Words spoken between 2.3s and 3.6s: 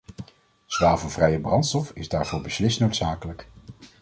beslist noodzakelijk.